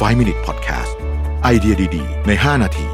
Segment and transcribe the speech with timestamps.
[0.00, 0.92] 5 Minute Podcast
[1.42, 2.86] ไอเดียดี ๆ ใน 5 นาที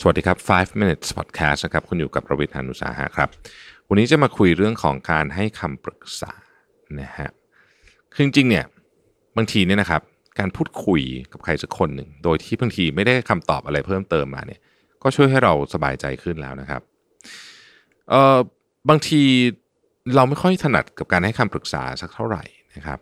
[0.00, 3.28] สวัสดีครับ 5 minutes podcast นะครับ คุณอยู่กับประวิทยานุสาหะครับ
[3.88, 6.32] วันนี้จะมาคุยเรื่องของการให้คำปรึกษา
[7.00, 7.30] นะฮะ
[8.12, 8.64] คือจริงๆเนี่ย
[9.36, 10.02] บางทีเนี่ยนะครับ
[10.38, 11.02] การพูดคุย
[11.32, 14.60] กับใครสักคนหนึ่ง โดยที่บางทีไม่ได้คำตอบอะไรเพิ่มเติมมาเนี่ย
[15.02, 16.82] ก็ช่วยให้เราสบายใจขึ้นแล้วนะครับ
[18.10, 18.38] เอ่อ
[18.88, 19.22] บางที
[20.16, 22.44] เราไม่ค่อยถนัดกับการให้คำปรึกษาสักเท่าไหร่
[22.76, 22.98] นะครับ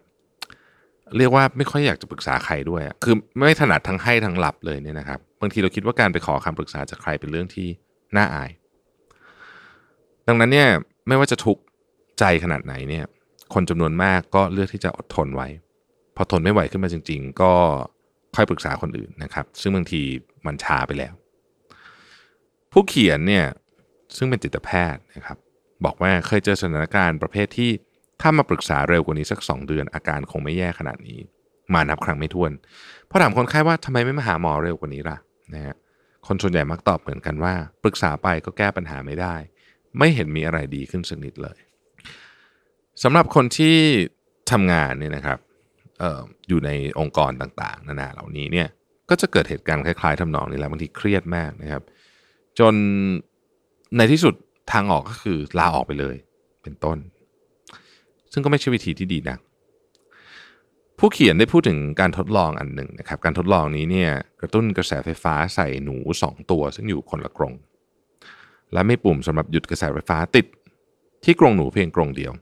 [1.16, 7.68] เรียกว่าไม่ค่อยอยากจะปรึกษาใครด้วย คือไม่ถนัดทั้งให้ทั้งรับเลยเนี่ยนะครับ บางทีเราคิดว่าการไปขอคำปรึกษาจากใครเป็นเรื่องที่
[8.16, 8.50] น่าอาย
[10.26, 10.68] ดังนั้นเนี่ย
[11.08, 11.62] ไม่ว่าจะทุกข์
[12.18, 13.04] ใจขนาดไหนเนี่ย
[13.54, 15.48] คนจำนวนมากก็เลือกที่จะอดทนไว้
[16.16, 17.52] พอทนไม่ไหวขึ้นมาจริง ๆ ก็
[18.36, 20.00] ค่อยปรึกษาคนอื่นนะครับ ซึ่งบางที
[20.46, 21.14] มันช้าไปแล้ว
[22.72, 23.46] ผู้เขียนเนี่ย
[24.16, 25.38] ซึ่งเป็นจิตแพทย์นะครับ
[25.84, 27.70] บอกว่าเคยเจอสถานการณ์ประเภทที่
[28.20, 31.18] ถ้ามาปรึกษาเร็วกว่านี้สัก 2 เดือนอาการคงไม่แย่ขนาดนี้
[31.74, 32.52] มานับครั้งไม่ถ้วน
[33.10, 35.18] พอถามคนไข้ว่าทำไมไม่มาหาหมอเร็วกว่านี้ล่ะ
[35.54, 35.76] นะฮะ
[36.26, 39.34] คนส่วนใหญ่มักตอบเหมือนกันว่า ปรึกษาไปก็แก้ปัญหาไม่ได้
[39.98, 41.58] ไม่เห็นมีอะไรดีขึ้นสักนิดเลย
[43.02, 43.76] สำหรับคนที่
[44.50, 45.38] ทำงานเนี่ยนะครับ
[46.02, 48.68] อออยู่ในองค์กรต่างๆ นานาเหล่านี้เนี่ย
[49.10, 51.82] ก็จะเกิดเหตุการณ์คล้ายๆทำนองนี้แหละบางทีเครียดมากนะครับ
[52.58, 52.74] จน
[53.96, 54.34] ในที่สุด
[54.72, 56.16] ทางออกก็คือลาออกไปเลย
[56.62, 56.98] เป็นต้น
[58.32, 59.38] ซึ่งก็ไม่ใช่วิธีที่ดีนัก
[60.98, 67.54] ผู้เขียนได้พูดถึงการทดลองอันหนึ่งนะครับ การทดลองนี้เนี่ยกระตุ้นกระแสไฟฟ้าใส่หนู 2 ตัว ซึ่งอยู่คนละกรง
[68.72, 70.46] และไม่ปุ่มสำหรับหยุดกระแสไฟฟ้าติด
[71.24, 72.32] ที่กรงหนูเพียงกรงเดียว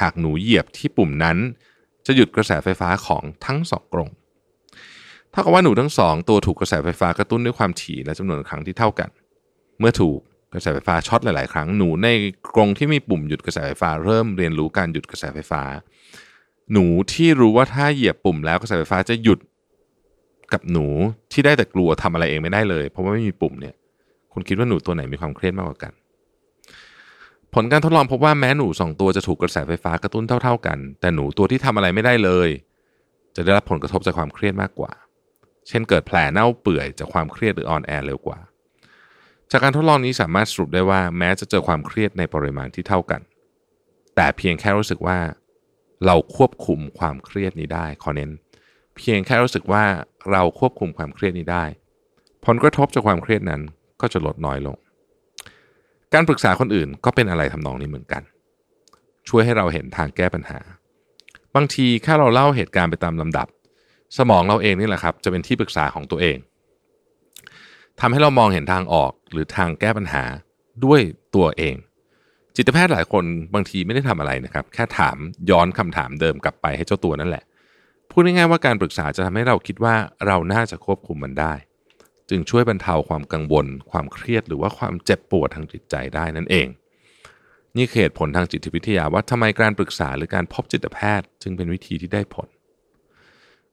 [0.00, 1.36] หากหนูเหยียบที่ปุ่มนั้น
[2.06, 4.08] จะหยุดกระแสไฟฟ้าของทั้งสองกรง
[5.30, 9.10] เท่ากับว่าหนูทั้งสองตัวถูกกระแสไฟฟ้ากระตุ้นด้วยความถี่และจำนวนครั้งที่เท่ากัน
[9.78, 10.18] เมื่อถูก
[10.52, 12.08] กระแสไฟฟ้าช็อตหลายๆ ครั้งหนูใน
[12.54, 15.62] กรงที่มีปุ่มหยุดกระแสไฟฟ้า เริ่มเรียนรู้การหยุดกระแสไฟฟ้า
[16.72, 19.38] หนูที่รู้ว่าถ้าเหยียบปุ่มแล้วกระแสไฟฟ้าจะหยุด
[20.52, 20.86] กับหนู
[21.32, 23.74] ที่ได้แต่กลัวทำอะไรเองไม่ได้เลย เพราะว่าไม่มีปุ่มเนี่ย
[24.32, 25.92] คุณคิดว่าหนูตัวไหนมีความเครียดมากกว่ากัน
[27.54, 32.48] ผลการทดลองพบว่าแม้หนูสองตัวจะถูกกระแสไฟฟ้ากระตุ้นเท่า ๆกัน แต่หนูตัวที่ทำอะไรไม่ได้เลย
[33.36, 34.92] จะได้รับผลกระทบจากความเครียดมากกว่า
[35.68, 38.38] เช่นเกิดแผลเน่าเปื่อยจากความเครียดหรืออ่อนแอเร็วกว่า
[39.50, 43.20] จากการทดลองนี้สามารถสรุปได้ว่าแม้จะเจอความเครียดในปริมาณที่เท่ากัน
[44.16, 45.18] แต่เพียงแค่รู้สึกว่า
[46.06, 48.30] เราควบคุมความเครียดนี้ได้ขอเน้น
[48.96, 49.84] เพียงแค่รู้สึกว่า
[50.30, 51.64] เราควบคุมความเครียดนี้ได้
[52.46, 53.62] ผลกระทบจากความเครียดนั้น
[54.00, 54.76] ก็จะลดน้อยลง
[56.14, 58.22] การปรึกษาคนอื่นก็เป็นอะไรทำนองนี้เหมือนกัน
[59.28, 60.60] ช่วยให้เราเห็นทางแก้ปัญหา
[61.54, 63.46] บางทีแค่เราเล่าเหตุการณ์ไปตามลำดับ
[64.18, 66.36] สมองเราเองนี่แหละครับ จะเป็นที่ปรึกษาของตัวเอง
[68.00, 70.24] ทำให้เรามองเห็นทางออกหรือทางแก้ปัญหา
[70.84, 71.00] ด้วย
[71.34, 71.76] ตัวเอง
[72.56, 73.24] จิตแพทย์หลายคน
[73.54, 75.16] บางทีไม่ได้ทำอะไรนะครับ แค่ถาม
[75.50, 77.44] ย้อนคำถามเดิมกลับไปให้เจ้าตัวนั่นแหละ
[78.10, 79.94] พูดง่ายๆว่าการปรึกษาจะทำให้เราคิดว่า
[80.26, 81.54] เราน่าจะควบคุมมันได้
[82.30, 86.66] จึงช่วยบรรเทาความกังวล ความเครียดหรือว่าความเจ็บปวดทางจิตใจได้นั่นเอง
[87.76, 92.48] นี่เหตุผลทางจิตวิทยาว่าทำไมการปรึกษาหรือการพบจิตแพทย์ จึงเป็นวิธีที่ได้ผล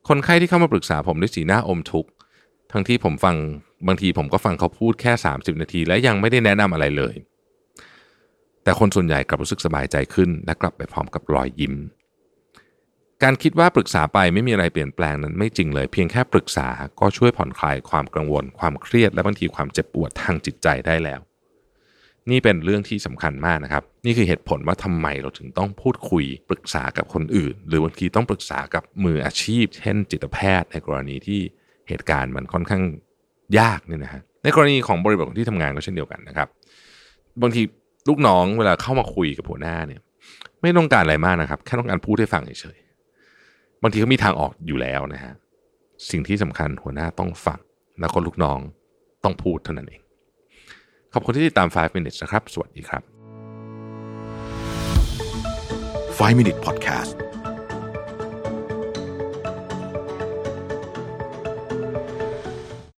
[0.07, 2.09] คนไข้ที่เข้ามาปรึกษาผมด้วยสีหน้าอมทุกข์
[2.71, 3.35] ทั้งที่ผมฟัง
[3.87, 7.15] บางทีผมก็ฟังเขาพูดแค่ 30 นาที และยังไม่ได้แนะนำอะไรเลย
[8.63, 11.75] แต่คนส่วนใหญ่กลับรู้สึกสบายใจขึ้น และกลับไปพร้อมกับรอยยิ้ม
[13.23, 16.67] การคิดว่าปรึกษาไปไม่มีอะไรเปลี่ยนแปลงนั้นไม่จริงเลย เพียงแค่ปรึกษา
[16.99, 21.21] ก็ช่วยผ่อนคลายความกังวล ความเครียด และบางทีความเจ็บปวดทางจิตใจได้แล้ว
[22.31, 31.41] นี่เป็นเรื่องที่สำคัญมากนะครับ นี่คือเหตุผลว่าทำไมเราถึงต้องพูดคุยปรึกษากับคนอื่น หรือบางทีต้องปรึกษากับมืออาชีพ เช่น จิตแพทย์ในกรณีที่
[31.87, 32.83] เหตุการณ์มันค่อนข้าง
[33.59, 36.47] ยากเนี่ยนะฮะในกรณีของบริบทของที่ทำงานก็เช่นเดียวกันนะครับ
[37.41, 37.61] บางที
[38.09, 40.01] ลูกน้องเวลาเข้ามาคุยกับหัวหน้าเนี่ย
[40.61, 45.33] ไม่ต้องการอะไรมากนะครับ แค่ต้องการพูดให้ฟังเฉยๆบางทีเขามีทางออกอยู่แล้วนะฮะ
[46.09, 47.59] สิ่งที่สำคัญหัวหน้าต้องฟัง
[47.99, 48.59] แล้วคนลูกน้อง
[49.23, 50.01] ต้องพูดเท่านั้นเอง
[51.13, 53.03] ขอบคุณที่ติดตาม 5 minutes นะครับ สวัสดีครับ
[56.17, 57.22] 5 Minute Podcast